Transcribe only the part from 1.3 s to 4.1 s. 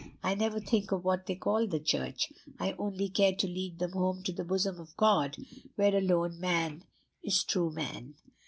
call the church. I only care to lead them